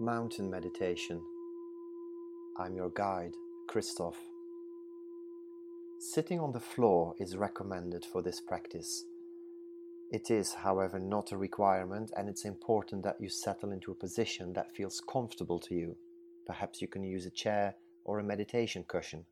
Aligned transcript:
Mountain 0.00 0.50
Meditation. 0.50 1.20
I'm 2.58 2.74
your 2.74 2.88
guide, 2.88 3.34
Christoph. 3.68 4.16
Sitting 5.98 6.40
on 6.40 6.52
the 6.52 6.58
floor 6.58 7.14
is 7.20 7.36
recommended 7.36 8.06
for 8.06 8.22
this 8.22 8.40
practice. 8.40 9.04
It 10.10 10.30
is, 10.30 10.54
however, 10.54 10.98
not 10.98 11.32
a 11.32 11.36
requirement, 11.36 12.12
and 12.16 12.30
it's 12.30 12.46
important 12.46 13.02
that 13.02 13.20
you 13.20 13.28
settle 13.28 13.72
into 13.72 13.92
a 13.92 13.94
position 13.94 14.54
that 14.54 14.74
feels 14.74 15.02
comfortable 15.06 15.58
to 15.58 15.74
you. 15.74 15.96
Perhaps 16.46 16.80
you 16.80 16.88
can 16.88 17.04
use 17.04 17.26
a 17.26 17.30
chair 17.30 17.74
or 18.06 18.18
a 18.18 18.24
meditation 18.24 18.86
cushion. 18.88 19.26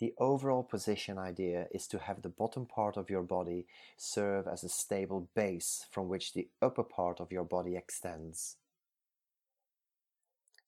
The 0.00 0.14
overall 0.18 0.64
position 0.64 1.16
idea 1.16 1.68
is 1.70 1.86
to 1.86 1.98
have 2.00 2.22
the 2.22 2.28
bottom 2.28 2.66
part 2.66 2.96
of 2.96 3.08
your 3.08 3.22
body 3.22 3.66
serve 3.96 4.48
as 4.48 4.64
a 4.64 4.68
stable 4.68 5.28
base 5.36 5.86
from 5.92 6.08
which 6.08 6.32
the 6.32 6.48
upper 6.60 6.82
part 6.82 7.20
of 7.20 7.30
your 7.30 7.44
body 7.44 7.76
extends. 7.76 8.56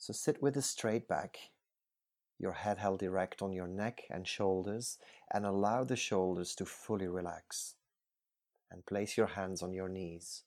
So 0.04 0.12
sit 0.12 0.42
with 0.42 0.54
a 0.58 0.60
straight 0.60 1.08
back, 1.08 1.38
your 2.38 2.52
head 2.52 2.76
held 2.76 3.02
erect 3.02 3.40
on 3.40 3.54
your 3.54 3.66
neck 3.66 4.02
and 4.10 4.28
shoulders, 4.28 4.98
and 5.32 5.46
allow 5.46 5.82
the 5.82 5.96
shoulders 5.96 6.54
to 6.56 6.66
fully 6.66 7.08
relax. 7.08 7.76
And 8.70 8.84
place 8.84 9.16
your 9.16 9.28
hands 9.28 9.62
on 9.62 9.72
your 9.72 9.88
knees. 9.88 10.42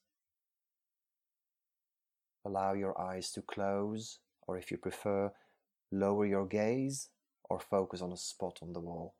Allow 2.44 2.74
your 2.74 3.00
eyes 3.00 3.32
to 3.32 3.42
close, 3.42 4.20
or 4.46 4.56
if 4.56 4.70
you 4.70 4.76
prefer, 4.76 5.32
lower 5.90 6.24
your 6.24 6.46
gaze 6.46 7.08
or 7.50 7.58
focus 7.58 8.00
on 8.00 8.12
a 8.12 8.16
spot 8.16 8.60
on 8.62 8.74
the 8.74 8.80
wall. 8.80 9.16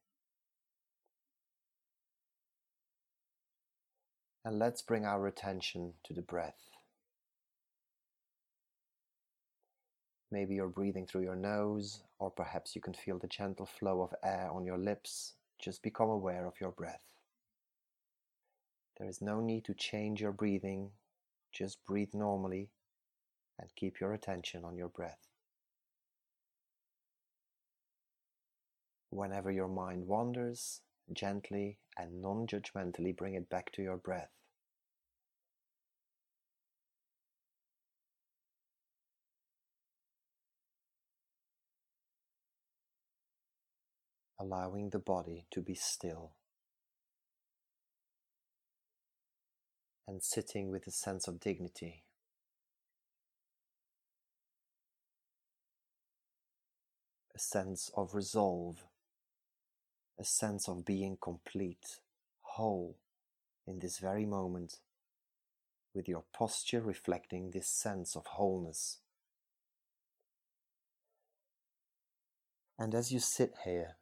And 4.44 4.60
let's 4.60 4.82
bring 4.82 5.04
our 5.04 5.26
attention 5.26 5.94
to 6.04 6.14
the 6.14 6.22
breath. 6.22 6.77
Maybe 10.30 10.54
you're 10.54 10.68
breathing 10.68 11.06
through 11.06 11.22
your 11.22 11.36
nose, 11.36 12.02
or 12.18 12.30
perhaps 12.30 12.76
you 12.76 12.82
can 12.82 12.92
feel 12.94 13.18
the 13.18 13.28
gentle 13.28 13.66
flow 13.66 14.02
of 14.02 14.14
air 14.22 14.50
on 14.52 14.66
your 14.66 14.78
lips. 14.78 15.34
Just 15.58 15.82
become 15.82 16.10
aware 16.10 16.46
of 16.46 16.60
your 16.60 16.72
breath. 16.72 17.02
There 18.98 19.08
is 19.08 19.22
no 19.22 19.40
need 19.40 19.64
to 19.66 19.74
change 19.74 20.20
your 20.20 20.32
breathing, 20.32 20.90
just 21.52 21.84
breathe 21.86 22.14
normally 22.14 22.68
and 23.58 23.74
keep 23.74 24.00
your 24.00 24.12
attention 24.12 24.64
on 24.64 24.76
your 24.76 24.88
breath. 24.88 25.28
Whenever 29.10 29.50
your 29.50 29.68
mind 29.68 30.06
wanders, 30.06 30.82
gently 31.12 31.78
and 31.96 32.20
non 32.20 32.46
judgmentally 32.46 33.16
bring 33.16 33.34
it 33.34 33.48
back 33.48 33.72
to 33.72 33.82
your 33.82 33.96
breath. 33.96 34.37
Allowing 44.38 44.90
the 44.90 44.98
body 44.98 45.46
to 45.50 45.60
be 45.60 45.74
still 45.74 46.32
and 50.08 50.22
sitting 50.22 50.70
with 50.70 50.86
a 50.86 50.90
sense 50.90 51.28
of 51.28 51.38
dignity. 51.38 52.04
A 57.36 57.38
sense 57.38 57.90
of 57.94 58.14
resolve, 58.14 58.84
a 60.18 60.24
sense 60.24 60.66
of 60.66 60.86
being 60.86 61.18
complete, 61.20 62.00
whole 62.40 62.96
in 63.66 63.80
this 63.80 63.98
very 63.98 64.24
moment, 64.24 64.78
with 65.94 66.08
your 66.08 66.24
posture 66.32 66.80
reflecting 66.80 67.50
this 67.50 67.68
sense 67.68 68.16
of 68.16 68.24
wholeness. 68.24 69.00
And 72.78 72.94
as 72.94 73.12
you 73.12 73.20
sit 73.20 73.52
here, 73.64 73.96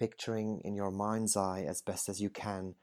picturing 0.00 0.62
in 0.64 0.74
your 0.74 0.90
mind's 0.90 1.36
eye 1.36 1.62
as 1.68 1.82
best 1.82 2.08
as 2.08 2.22
you 2.22 2.30
can 2.30 2.74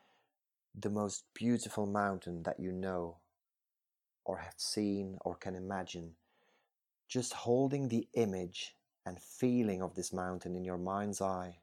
the 0.79 0.89
most 0.89 1.23
beautiful 1.33 1.88
mountain 1.88 2.44
that 2.44 2.59
you 2.59 2.72
know 2.72 3.17
or 4.23 4.38
have 4.38 4.53
seen 4.57 5.17
or 5.22 5.33
can 5.33 5.55
imagine. 5.55 6.11
Just 7.07 7.33
holding 7.33 7.88
the 7.88 8.07
image 8.13 8.75
and 9.03 9.19
feeling 9.19 9.81
of 9.81 9.95
this 9.95 10.13
mountain 10.13 10.55
in 10.55 10.63
your 10.63 10.78
mind's 10.78 11.19
eye, 11.19 11.57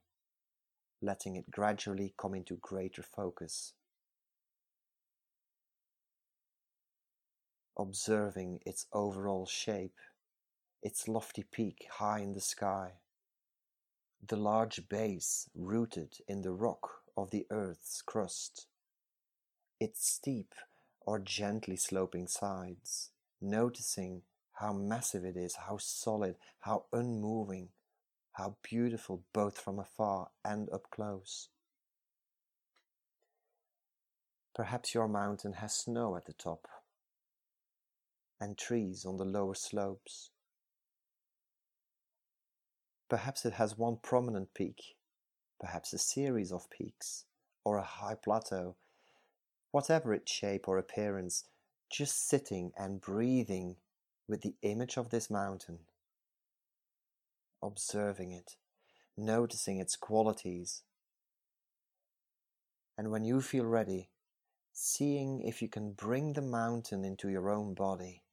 letting 1.01 1.37
it 1.37 1.49
gradually 1.53 2.13
come 2.19 2.35
into 2.35 2.57
greater 2.57 3.03
focus. 3.03 3.75
Observing 7.79 8.59
its 8.67 8.87
overall 8.93 9.47
shape, 9.47 9.99
its 10.83 11.07
lofty 11.07 11.45
peak 11.45 11.87
high 11.93 12.19
in 12.19 12.33
the 12.33 12.41
sky 12.41 12.95
the 14.29 14.37
large 14.37 14.89
base 14.89 15.49
rooted 15.55 16.19
in 16.27 16.43
the 16.43 16.53
rock 16.53 17.03
of 17.17 17.31
the 17.31 17.47
earth's 17.51 18.01
crust, 18.03 18.67
its 19.79 20.07
steep 20.09 20.55
or 21.01 21.19
gently 21.19 21.77
sloping 21.77 22.27
sides, 22.27 23.11
noticing 23.41 24.23
how 24.55 24.73
massive 24.73 25.25
it 25.25 25.37
is, 25.37 25.57
how 25.69 25.77
solid, 25.79 26.37
how 26.61 26.85
unmoving, 26.93 27.69
how 28.33 28.57
beautiful 28.63 29.23
both 29.33 29.59
from 29.59 29.79
afar 29.79 30.29
and 30.45 30.71
up 30.73 30.91
close. 30.91 31.49
Perhaps 34.55 34.95
your 34.95 35.09
mountain 35.09 35.55
has 35.55 35.75
snow 35.75 36.17
at 36.17 36.27
the 36.27 36.33
top 36.33 36.69
and 38.41 38.57
trees 38.57 39.05
on 39.05 39.17
the 39.17 39.25
lower 39.25 39.55
slopes. 39.55 40.31
Perhaps 43.15 43.47
it 43.47 43.53
has 43.53 43.79
one 43.79 43.97
prominent 44.03 44.55
peak, 44.55 44.97
perhaps 45.61 45.93
a 45.93 45.99
series 45.99 46.51
of 46.51 46.69
peaks, 46.69 47.27
or 47.65 47.77
a 47.77 47.85
high 47.85 48.17
plateau. 48.17 48.75
Whatever 49.71 50.13
its 50.13 50.33
shape 50.33 50.67
or 50.67 50.79
appearance, 50.79 51.45
just 51.89 52.29
sitting 52.29 52.73
and 52.77 53.01
breathing 53.01 53.77
with 54.27 54.41
the 54.41 54.57
image 54.63 54.97
of 54.97 55.11
this 55.11 55.31
mountain, 55.31 55.79
observing 57.63 58.33
it, 58.33 58.57
noticing 59.17 59.79
its 59.79 59.95
qualities. 59.95 60.83
And 62.99 63.13
when 63.13 63.25
you 63.25 63.41
feel 63.41 63.65
ready, 63.65 64.09
seeing 64.73 65.41
if 65.41 65.63
you 65.63 65.69
can 65.69 65.93
bring 65.93 66.33
the 66.33 66.43
mountain 66.43 67.05
into 67.05 67.29
your 67.29 67.49
own 67.49 67.75
body 67.75 68.24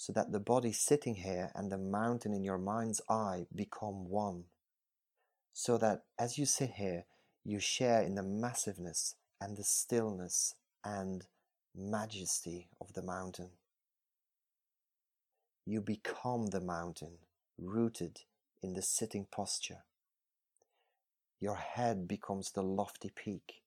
so 0.00 0.12
that 0.12 0.30
the 0.30 0.38
body 0.38 0.70
sitting 0.70 1.16
here 1.16 1.50
and 1.56 1.72
the 1.72 1.76
mountain 1.76 2.32
in 2.32 2.44
your 2.44 2.56
mind's 2.56 3.00
eye 3.10 3.46
become 3.52 4.08
one. 4.08 4.44
So 5.52 5.76
that 5.78 6.04
as 6.16 6.38
you 6.38 6.46
sit 6.46 6.70
here, 6.76 7.06
you 7.44 7.58
share 7.58 8.00
in 8.02 8.14
the 8.14 8.22
massiveness 8.22 9.16
and 9.40 9.56
the 9.56 9.64
stillness 9.64 10.54
and 10.84 11.26
majesty 11.76 12.68
of 12.80 12.92
the 12.92 13.02
mountain. 13.02 13.50
You 15.66 15.80
become 15.80 16.46
the 16.46 16.60
mountain, 16.60 17.14
rooted 17.58 18.20
in 18.62 18.74
the 18.74 18.82
sitting 18.82 19.26
posture. 19.28 19.82
Your 21.40 21.56
head 21.56 22.06
becomes 22.06 22.52
the 22.52 22.62
lofty 22.62 23.10
peak, 23.10 23.62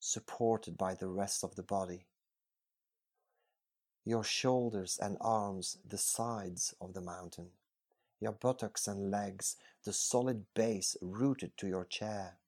supported 0.00 0.76
by 0.76 0.96
the 0.96 1.06
rest 1.06 1.44
of 1.44 1.54
the 1.54 1.62
body 1.62 2.07
your 4.08 4.24
shoulders 4.24 4.98
and 5.02 5.18
arms 5.20 5.76
the 5.86 5.98
sides 5.98 6.74
of 6.80 6.94
the 6.94 7.00
mountain, 7.00 7.50
your 8.20 8.32
buttocks 8.32 8.88
and 8.88 9.10
legs 9.10 9.56
the 9.84 9.92
solid 9.92 10.42
base 10.54 10.96
rooted 11.02 11.54
to 11.58 11.68
your 11.68 11.84
chair, 11.84 12.38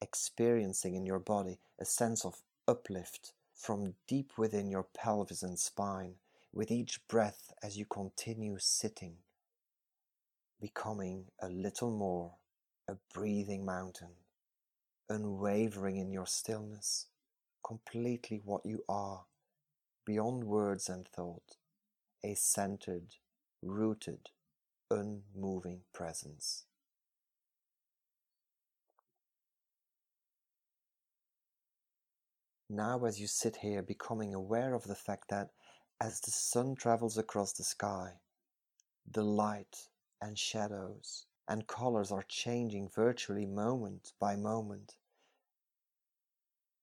experiencing 0.00 0.94
in 0.94 1.04
your 1.04 1.18
body 1.18 1.58
a 1.80 1.84
sense 1.84 2.24
of 2.24 2.42
uplift 2.68 3.32
from 3.52 3.92
deep 4.06 4.30
within 4.38 4.70
your 4.70 4.84
pelvis 4.84 5.42
and 5.42 5.58
spine 5.58 6.14
with 6.52 6.70
each 6.70 7.00
breath 7.08 7.52
as 7.60 7.76
you 7.76 7.84
continue 7.84 8.56
sitting, 8.60 9.16
becoming 10.60 11.24
a 11.40 11.48
little 11.48 11.90
more 11.90 12.34
a 12.86 12.94
breathing 13.12 13.64
mountain, 13.64 14.14
unwavering 15.08 15.96
in 15.96 16.12
your 16.12 16.26
stillness, 16.26 17.06
completely 17.64 18.40
what 18.44 18.64
you 18.64 18.84
are 18.88 19.24
beyond 20.10 20.42
words 20.42 20.88
and 20.88 21.06
thought, 21.06 21.56
a 22.24 22.34
centered, 22.34 23.14
rooted, 23.62 24.30
unmoving 24.90 25.82
presence. 25.94 26.64
Now, 32.68 33.04
as 33.04 33.20
you 33.20 33.28
sit 33.28 33.58
here, 33.62 33.82
becoming 33.82 34.34
aware 34.34 34.74
of 34.74 34.82
the 34.82 34.96
fact 34.96 35.28
that 35.30 35.50
as 36.00 36.20
the 36.20 36.32
sun 36.32 36.74
travels 36.74 37.16
across 37.16 37.52
the 37.52 37.62
sky, 37.62 38.14
the 39.08 39.22
light 39.22 39.76
and 40.20 40.36
shadows 40.36 41.26
and 41.46 41.68
colors 41.68 42.10
are 42.10 42.24
changing 42.26 42.88
virtually 42.92 43.46
moment 43.46 44.10
by 44.18 44.34
moment. 44.34 44.96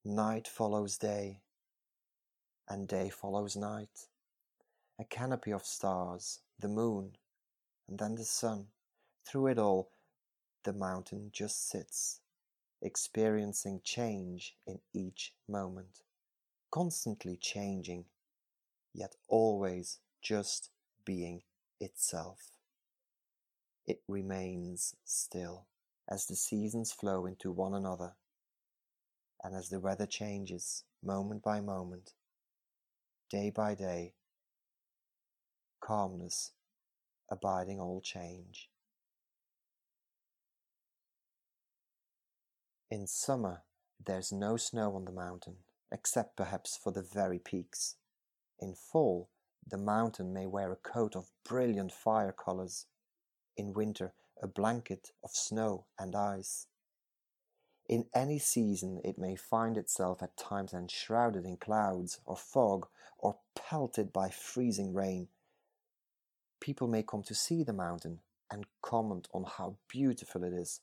Night 0.06 0.48
follows 0.48 0.98
day, 0.98 1.42
and 2.70 2.88
day 2.88 3.10
follows 3.10 3.56
night. 3.56 4.08
a 5.00 5.06
canopy 5.06 5.52
of 5.52 5.66
stars, 5.66 6.40
the 6.60 6.68
moon, 6.68 7.12
and 7.88 8.00
then 8.00 8.16
the 8.16 8.26
sun. 8.26 8.68
Through 9.26 9.48
it 9.48 9.60
all, 9.60 9.92
the 10.64 10.74
mountain 10.74 11.30
just 11.32 11.70
sits, 11.70 12.22
experiencing 12.82 13.82
change 13.84 14.56
in 14.66 14.80
each 14.94 15.34
moment, 15.48 16.02
constantly 16.72 17.38
changing, 17.38 18.06
yet 18.94 19.16
always 19.28 20.00
just 20.22 20.70
being 21.06 21.44
itself. 21.80 22.52
It 23.86 24.02
remains 24.08 24.96
still 25.06 25.68
as 26.10 26.26
the 26.26 26.36
seasons 26.36 26.92
flow 26.92 27.26
into 27.26 27.52
one 27.52 27.74
another 27.74 28.14
and 29.44 29.56
as 29.56 29.70
the 29.70 29.80
weather 29.80 30.08
changes 30.08 30.84
moment 31.04 31.44
by 31.44 31.62
moment, 31.62 32.14
day 33.30 33.50
by 33.50 33.76
day, 33.76 34.14
calmness 35.82 36.52
abiding 37.30 37.80
all 37.80 38.02
change. 38.02 38.70
In 42.90 43.06
summer, 43.06 43.64
there's 44.04 44.32
no 44.32 44.56
snow 44.56 44.96
on 44.96 45.06
the 45.06 45.12
mountain, 45.12 45.58
except 45.92 46.38
perhaps 46.38 46.80
for 46.82 46.92
the 46.92 47.02
very 47.02 47.40
peaks. 47.40 47.96
In 48.60 48.74
fall, 48.76 49.30
the 49.70 49.78
mountain 49.78 50.32
may 50.34 50.46
wear 50.46 50.72
a 50.72 50.78
coat 50.78 51.16
of 51.16 51.32
brilliant 51.44 51.92
fire 51.92 52.32
colors. 52.32 52.86
In 53.58 53.74
winter, 53.74 54.14
a 54.42 54.48
blanket 54.48 55.12
of 55.24 55.32
snow 55.32 55.86
and 56.00 56.16
ice. 56.16 56.68
In 57.88 58.06
any 58.14 58.38
season, 58.38 59.00
it 59.06 59.18
may 59.18 59.36
find 59.36 59.78
itself 59.78 60.22
at 60.22 60.36
times 60.36 60.74
enshrouded 60.74 61.46
in 61.46 61.58
clouds 61.58 62.20
or 62.26 62.36
fog 62.36 62.88
or 63.18 63.38
pelted 63.56 64.12
by 64.12 64.30
freezing 64.30 64.94
rain. 64.94 65.30
People 66.60 66.88
may 66.88 67.04
come 67.04 67.24
to 67.24 67.36
see 67.36 67.64
the 67.64 67.74
mountain 67.74 68.20
and 68.52 68.66
comment 68.82 69.28
on 69.34 69.46
how 69.46 69.78
beautiful 69.88 70.44
it 70.44 70.54
is 70.54 70.82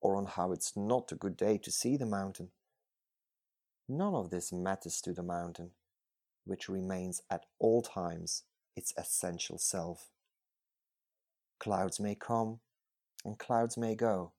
or 0.00 0.16
on 0.16 0.26
how 0.26 0.52
it's 0.52 0.76
not 0.76 1.12
a 1.12 1.16
good 1.16 1.36
day 1.36 1.56
to 1.58 1.70
see 1.70 1.96
the 1.96 2.06
mountain. 2.06 2.50
None 3.88 4.14
of 4.14 4.30
this 4.30 4.52
matters 4.52 5.00
to 5.02 5.12
the 5.12 5.22
mountain, 5.22 5.70
which 6.44 6.68
remains 6.68 7.22
at 7.30 7.46
all 7.58 7.82
times 7.82 8.44
its 8.76 8.92
essential 8.96 9.58
self. 9.58 10.10
Clouds 11.58 12.00
may 12.00 12.14
come 12.14 12.60
and 13.24 13.38
clouds 13.38 13.78
may 13.78 13.94
go. 13.94 14.32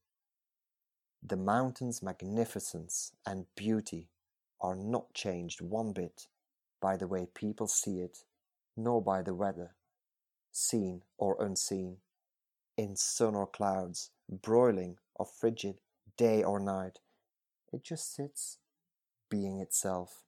The 1.25 1.37
mountain's 1.37 2.03
magnificence 2.03 3.13
and 3.25 3.45
beauty 3.55 4.09
are 4.59 4.75
not 4.75 5.13
changed 5.13 5.61
one 5.61 5.93
bit 5.93 6.27
by 6.81 6.97
the 6.97 7.07
way 7.07 7.27
people 7.33 7.67
see 7.67 8.01
it, 8.01 8.25
nor 8.75 9.01
by 9.01 9.21
the 9.21 9.33
weather, 9.33 9.75
seen 10.51 11.03
or 11.17 11.41
unseen, 11.41 11.99
in 12.75 12.97
sun 12.97 13.35
or 13.35 13.47
clouds, 13.47 14.11
broiling 14.29 14.97
or 15.15 15.25
frigid, 15.25 15.79
day 16.17 16.43
or 16.43 16.59
night. 16.59 16.99
It 17.71 17.83
just 17.83 18.13
sits, 18.13 18.57
being 19.29 19.61
itself. 19.61 20.23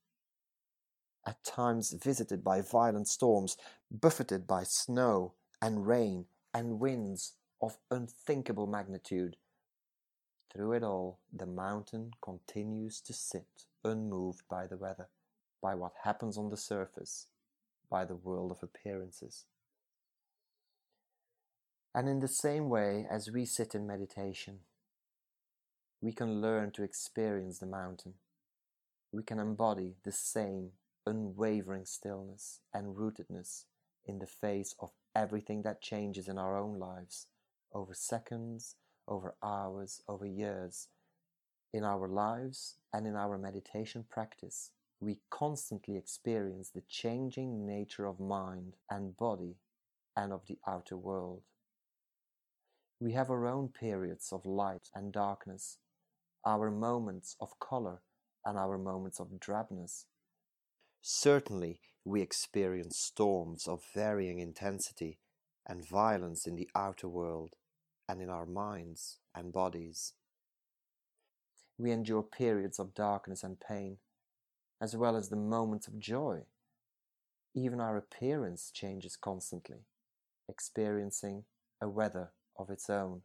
At 1.27 1.43
times 1.43 1.91
visited 1.91 2.41
by 2.41 2.61
violent 2.61 3.09
storms, 3.09 3.57
buffeted 3.91 4.47
by 4.47 4.63
snow 4.63 5.33
and 5.61 5.85
rain 5.85 6.27
and 6.53 6.79
winds 6.79 7.33
of 7.61 7.79
unthinkable 7.91 8.67
magnitude. 8.67 9.35
Through 10.55 10.71
it 10.71 10.83
all, 10.83 11.19
the 11.33 11.45
mountain 11.45 12.11
continues 12.21 13.01
to 13.01 13.13
sit 13.13 13.65
unmoved 13.83 14.43
by 14.49 14.67
the 14.67 14.77
weather, 14.77 15.09
by 15.61 15.75
what 15.75 15.91
happens 16.05 16.37
on 16.37 16.49
the 16.49 16.55
surface, 16.55 17.27
by 17.89 18.05
the 18.05 18.15
world 18.15 18.51
of 18.51 18.63
appearances. 18.63 19.43
And 21.93 22.07
in 22.07 22.21
the 22.21 22.29
same 22.29 22.69
way 22.69 23.05
as 23.09 23.29
we 23.29 23.45
sit 23.45 23.75
in 23.75 23.85
meditation, 23.85 24.59
we 25.99 26.13
can 26.13 26.41
learn 26.41 26.71
to 26.71 26.83
experience 26.83 27.59
the 27.59 27.65
mountain. 27.65 28.13
We 29.11 29.23
can 29.23 29.39
embody 29.39 29.95
the 30.05 30.13
same 30.13 30.71
unwavering 31.05 31.85
stillness 31.85 32.61
and 32.73 32.95
rootedness 32.95 33.65
in 34.05 34.19
the 34.19 34.27
face 34.27 34.73
of 34.79 34.91
everything 35.13 35.63
that 35.63 35.81
changes 35.81 36.29
in 36.29 36.37
our 36.37 36.57
own 36.57 36.79
lives 36.79 37.27
over 37.73 37.93
seconds, 37.93 38.75
over 39.07 39.35
hours, 39.43 40.01
over 40.07 40.25
years. 40.25 40.87
In 41.73 41.83
our 41.83 42.07
lives 42.07 42.75
and 42.93 43.05
in 43.05 43.15
our 43.15 43.37
meditation 43.37 44.05
practice, 44.09 44.71
we 44.99 45.19
constantly 45.29 45.97
experience 45.97 46.69
the 46.69 46.83
changing 46.87 47.65
nature 47.65 48.05
of 48.05 48.19
mind 48.19 48.75
and 48.89 49.17
body 49.17 49.57
and 50.15 50.31
of 50.31 50.47
the 50.47 50.57
outer 50.67 50.97
world. 50.97 51.43
We 52.99 53.11
have 53.11 53.29
our 53.29 53.45
own 53.45 53.69
periods 53.69 54.29
of 54.31 54.45
light 54.45 54.89
and 54.95 55.11
darkness, 55.11 55.77
our 56.45 56.71
moments 56.71 57.35
of 57.41 57.59
color 57.59 58.01
and 58.45 58.57
our 58.57 58.77
moments 58.77 59.19
of 59.19 59.39
drabness. 59.39 60.05
Certainly, 61.01 61.81
we 62.05 62.21
experience 62.21 62.97
storms 62.97 63.67
of 63.67 63.83
varying 63.93 64.39
intensity 64.39 65.19
and 65.67 65.87
violence 65.87 66.47
in 66.47 66.55
the 66.55 66.69
outer 66.75 67.09
world 67.09 67.55
and 68.07 68.21
in 68.21 68.29
our 68.29 68.45
minds 68.45 69.17
and 69.33 69.51
bodies. 69.51 70.13
We 71.77 71.91
endure 71.91 72.23
periods 72.23 72.79
of 72.79 72.93
darkness 72.93 73.43
and 73.43 73.59
pain, 73.59 73.97
as 74.81 74.95
well 74.95 75.15
as 75.15 75.29
the 75.29 75.35
moments 75.35 75.87
of 75.87 75.99
joy. 75.99 76.43
Even 77.53 77.79
our 77.79 77.97
appearance 77.97 78.71
changes 78.73 79.15
constantly, 79.15 79.85
experiencing 80.47 81.43
a 81.81 81.89
weather 81.89 82.31
of 82.57 82.69
its 82.69 82.89
own. 82.89 83.21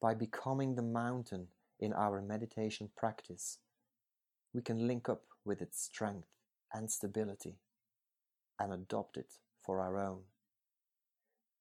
By 0.00 0.14
becoming 0.14 0.74
the 0.74 0.82
mountain 0.82 1.48
in 1.80 1.92
our 1.92 2.20
meditation 2.20 2.90
practice, 2.96 3.58
we 4.52 4.62
can 4.62 4.86
link 4.86 5.08
up 5.08 5.22
with 5.44 5.60
its 5.60 5.82
strength 5.82 6.28
and 6.72 6.90
stability 6.90 7.56
and 8.60 8.72
adopt 8.72 9.16
it 9.16 9.32
for 9.64 9.80
our 9.80 9.98
own. 9.98 10.20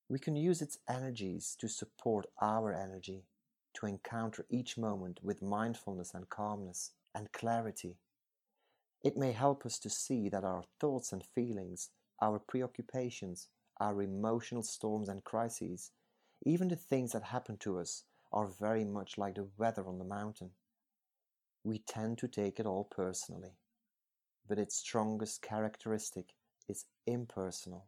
We 0.07 0.19
can 0.19 0.35
use 0.35 0.61
its 0.61 0.77
energies 0.87 1.55
to 1.59 1.67
support 1.67 2.27
our 2.39 2.71
energy, 2.71 3.25
to 3.73 3.87
encounter 3.87 4.45
each 4.49 4.77
moment 4.77 5.19
with 5.23 5.41
mindfulness 5.41 6.13
and 6.13 6.29
calmness 6.29 6.91
and 7.15 7.31
clarity. 7.31 7.97
It 9.03 9.17
may 9.17 9.31
help 9.31 9.65
us 9.65 9.79
to 9.79 9.89
see 9.89 10.29
that 10.29 10.43
our 10.43 10.63
thoughts 10.79 11.11
and 11.11 11.23
feelings, 11.23 11.89
our 12.21 12.37
preoccupations, 12.37 13.47
our 13.79 14.01
emotional 14.01 14.63
storms 14.63 15.09
and 15.09 15.23
crises, 15.23 15.91
even 16.45 16.67
the 16.67 16.75
things 16.75 17.11
that 17.13 17.23
happen 17.23 17.57
to 17.57 17.79
us, 17.79 18.03
are 18.31 18.47
very 18.47 18.85
much 18.85 19.17
like 19.17 19.35
the 19.35 19.47
weather 19.57 19.87
on 19.87 19.97
the 19.97 20.05
mountain. 20.05 20.51
We 21.63 21.79
tend 21.79 22.19
to 22.19 22.27
take 22.27 22.59
it 22.59 22.67
all 22.67 22.83
personally, 22.83 23.57
but 24.47 24.59
its 24.59 24.75
strongest 24.75 25.41
characteristic 25.41 26.35
is 26.69 26.85
impersonal. 27.07 27.87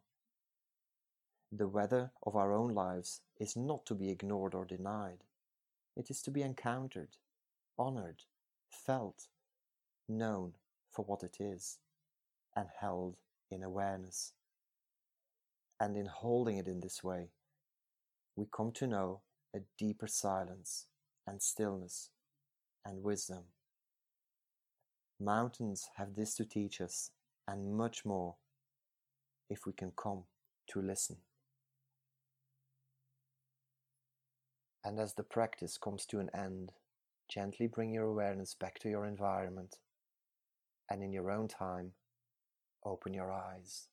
The 1.52 1.68
weather 1.68 2.12
of 2.24 2.36
our 2.36 2.54
own 2.54 2.74
lives 2.74 3.22
is 3.40 3.56
not 3.56 3.86
to 3.86 3.96
be 3.96 4.10
ignored 4.10 4.54
or 4.54 4.66
denied. 4.66 5.24
It 5.96 6.10
is 6.10 6.22
to 6.24 6.32
be 6.32 6.42
encountered, 6.42 7.16
honored, 7.80 8.24
felt, 8.70 9.28
known 10.10 10.56
for 10.92 11.06
what 11.06 11.24
it 11.24 11.38
is, 11.40 11.80
and 12.56 12.68
held 12.82 13.16
in 13.50 13.64
awareness. 13.64 14.34
And 15.80 15.96
in 15.96 16.08
holding 16.08 16.58
it 16.58 16.68
in 16.68 16.82
this 16.82 17.02
way, 17.02 17.30
we 18.36 18.46
come 18.52 18.72
to 18.74 18.88
know 18.88 19.22
a 19.56 19.60
deeper 19.78 20.08
silence 20.08 20.88
and 21.26 21.42
stillness 21.42 22.10
and 22.86 23.04
wisdom. 23.04 23.44
Mountains 25.20 25.88
have 25.96 26.16
this 26.16 26.36
to 26.36 26.46
teach 26.46 26.82
us 26.82 27.12
and 27.48 27.74
much 27.76 28.06
more 28.06 28.36
if 29.50 29.66
we 29.66 29.72
can 29.72 29.92
come 29.96 30.24
to 30.68 30.82
listen. 30.82 31.18
And 34.88 35.02
as 35.02 35.16
the 35.16 35.24
practice 35.24 35.78
comes 35.78 36.06
to 36.06 36.22
an 36.22 36.30
end, 36.34 36.72
gently 37.28 37.68
bring 37.68 37.92
your 37.92 38.06
awareness 38.06 38.54
back 38.54 38.80
to 38.80 38.90
your 38.90 39.06
environment 39.06 39.76
and 40.90 41.04
in 41.04 41.12
your 41.12 41.30
own 41.30 41.50
time, 41.50 41.92
open 42.86 43.14
your 43.14 43.30
eyes. 43.30 43.90